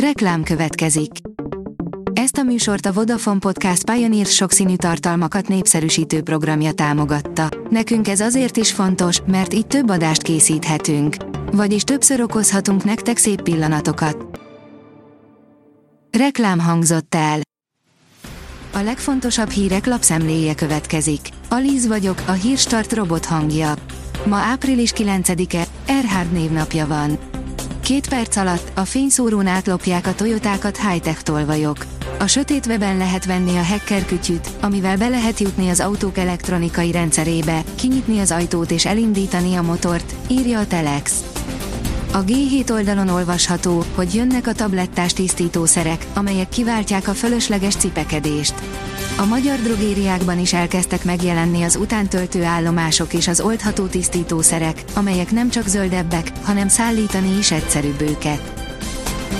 [0.00, 1.10] Reklám következik.
[2.12, 7.48] Ezt a műsort a Vodafone Podcast Pioneer sokszínű tartalmakat népszerűsítő programja támogatta.
[7.70, 11.16] Nekünk ez azért is fontos, mert így több adást készíthetünk.
[11.52, 14.40] Vagyis többször okozhatunk nektek szép pillanatokat.
[16.18, 17.40] Reklám hangzott el.
[18.72, 21.20] A legfontosabb hírek lapszemléje következik.
[21.48, 23.74] Alíz vagyok, a hírstart robot hangja.
[24.26, 27.18] Ma április 9-e, Erhard névnapja van.
[27.86, 31.86] Két perc alatt a fényszórón átlopják a Toyotákat high-tech tolvajok.
[32.18, 36.90] A sötét weben lehet venni a hacker kütyüt, amivel be lehet jutni az autók elektronikai
[36.90, 41.35] rendszerébe, kinyitni az ajtót és elindítani a motort, írja a Telex.
[42.12, 48.54] A G7 oldalon olvasható, hogy jönnek a tablettás tisztítószerek, amelyek kiváltják a fölösleges cipekedést.
[49.18, 55.50] A magyar drogériákban is elkezdtek megjelenni az utántöltő állomások és az oldható tisztítószerek, amelyek nem
[55.50, 58.64] csak zöldebbek, hanem szállítani is egyszerűbb őket.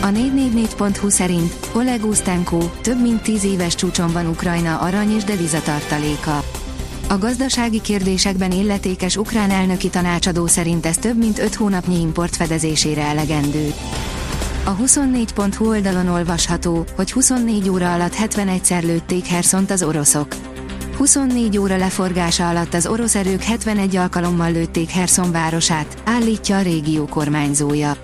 [0.00, 6.44] A 444.hu szerint Oleg Usztenko több mint 10 éves csúcson van Ukrajna arany és devizatartaléka.
[7.08, 13.02] A gazdasági kérdésekben illetékes ukrán elnöki tanácsadó szerint ez több mint 5 hónapnyi import fedezésére
[13.02, 13.74] elegendő.
[14.64, 20.26] A 24.hu oldalon olvasható, hogy 24 óra alatt 71-szer lőtték Herszont az oroszok.
[20.96, 27.06] 24 óra leforgása alatt az orosz erők 71 alkalommal lőtték Herson városát, állítja a régió
[27.06, 27.96] kormányzója.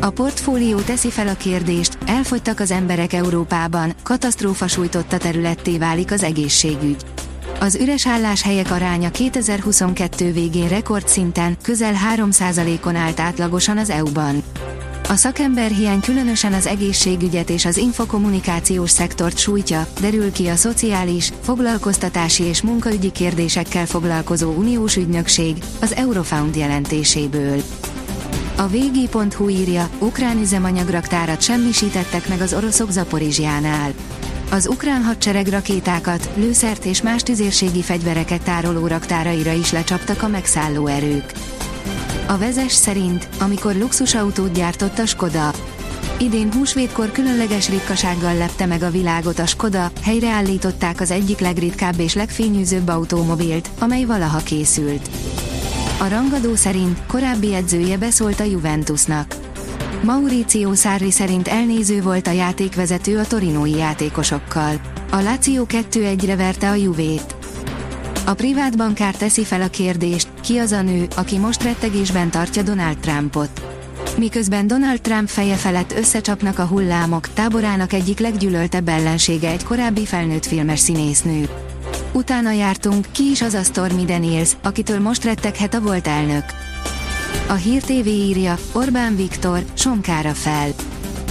[0.00, 6.22] A portfólió teszi fel a kérdést, elfogytak az emberek Európában, katasztrófa sújtotta területté válik az
[6.22, 7.04] egészségügy.
[7.60, 14.42] Az üres álláshelyek aránya 2022 végén rekordszinten, közel 3%-on állt átlagosan az EU-ban.
[15.08, 22.42] A szakemberhiány különösen az egészségügyet és az infokommunikációs szektort sújtja, derül ki a Szociális, Foglalkoztatási
[22.42, 27.62] és Munkaügyi Kérdésekkel foglalkozó uniós ügynökség, az Eurofound jelentéséből.
[28.56, 33.92] A vg.hu írja, ukrán üzemanyagraktárat semmisítettek meg az oroszok Zaporizsjánál.
[34.50, 40.86] Az ukrán hadsereg rakétákat, lőszert és más tüzérségi fegyvereket tároló raktáraira is lecsaptak a megszálló
[40.86, 41.32] erők.
[42.26, 45.50] A vezes szerint, amikor luxusautót gyártott a Skoda.
[46.18, 52.14] Idén húsvétkor különleges ritkasággal lepte meg a világot a Skoda, helyreállították az egyik legritkább és
[52.14, 55.10] legfényűzőbb automobilt, amely valaha készült.
[56.00, 59.47] A rangadó szerint korábbi edzője beszólt a Juventusnak.
[60.02, 64.80] Mauricio Sarri szerint elnéző volt a játékvezető a torinói játékosokkal.
[65.10, 67.36] A Lazio 2-1-re verte a Juvét.
[68.26, 72.62] A privát bankár teszi fel a kérdést, ki az a nő, aki most rettegésben tartja
[72.62, 73.62] Donald Trumpot.
[74.18, 80.46] Miközben Donald Trump feje felett összecsapnak a hullámok, táborának egyik leggyűlöltebb ellensége egy korábbi felnőtt
[80.46, 81.48] filmes színésznő.
[82.12, 86.44] Utána jártunk, ki is az a Stormy Daniels, akitől most retteghet a volt elnök.
[87.48, 90.68] A Hír TV írja, Orbán Viktor, sonkára fel.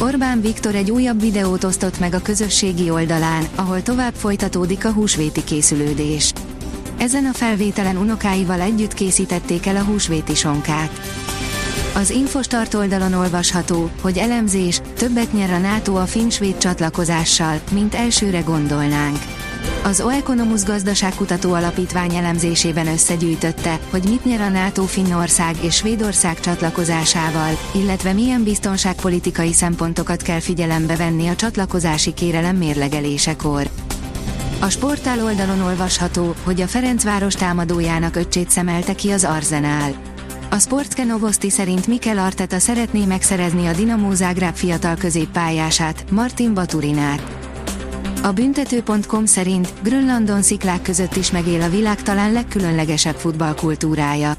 [0.01, 5.43] Orbán Viktor egy újabb videót osztott meg a közösségi oldalán, ahol tovább folytatódik a húsvéti
[5.43, 6.33] készülődés.
[6.97, 11.01] Ezen a felvételen unokáival együtt készítették el a húsvéti sonkát.
[11.95, 18.39] Az Infostart oldalon olvasható, hogy elemzés, többet nyer a NATO a finn csatlakozással, mint elsőre
[18.39, 19.17] gondolnánk.
[19.83, 27.57] Az Oeconomus gazdaságkutató alapítvány elemzésében összegyűjtötte, hogy mit nyer a NATO Finnország és Svédország csatlakozásával,
[27.73, 33.69] illetve milyen biztonságpolitikai szempontokat kell figyelembe venni a csatlakozási kérelem mérlegelésekor.
[34.59, 39.91] A sportál oldalon olvasható, hogy a Ferencváros támadójának öccsét szemelte ki az Arzenál.
[40.49, 47.36] A Sportske Novosti szerint Mikel Arteta szeretné megszerezni a Dinamo Zágráb fiatal középpályását, Martin Baturinát.
[48.23, 54.33] A büntető.com szerint Grönlandon sziklák között is megél a világ talán legkülönlegesebb futballkultúrája.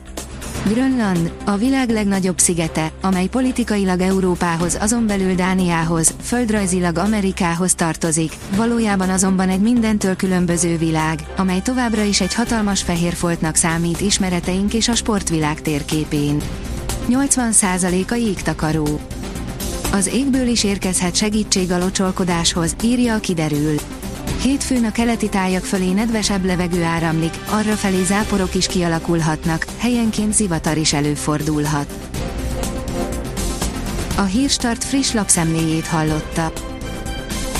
[0.67, 9.09] Grönland, a világ legnagyobb szigete, amely politikailag Európához, azon belül Dániához, földrajzilag Amerikához tartozik, valójában
[9.09, 14.89] azonban egy mindentől különböző világ, amely továbbra is egy hatalmas fehér foltnak számít ismereteink és
[14.89, 16.41] a sportvilág térképén.
[17.09, 19.01] 80%-a jégtakaró.
[19.99, 23.75] Az égből is érkezhet segítség a locsolkodáshoz, írja a kiderül.
[24.43, 30.77] Hétfőn a keleti tájak fölé nedvesebb levegő áramlik, arra felé záporok is kialakulhatnak, helyenként zivatar
[30.77, 31.93] is előfordulhat.
[34.17, 36.53] A Hírstart friss lapszemléjét hallotta.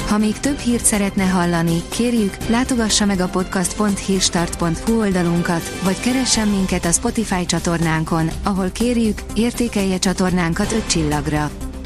[0.09, 6.85] Ha még több hírt szeretne hallani, kérjük, látogassa meg a podcast.hírstart.hu oldalunkat, vagy keressen minket
[6.85, 11.51] a Spotify csatornánkon, ahol kérjük, értékelje csatornánkat 5 csillagra.